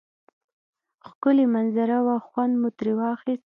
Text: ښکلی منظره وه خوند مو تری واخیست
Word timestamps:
ښکلی 1.09 1.45
منظره 1.55 1.97
وه 2.05 2.15
خوند 2.27 2.53
مو 2.61 2.69
تری 2.77 2.93
واخیست 2.97 3.39